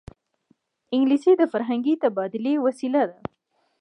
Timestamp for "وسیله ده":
2.65-3.17